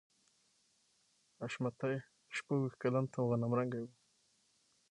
حشمتي 1.39 1.93
شپږویشت 2.37 2.77
کلن 2.81 3.05
او 3.17 3.23
غنم 3.31 3.51
رنګی 3.57 3.81
و 3.83 3.87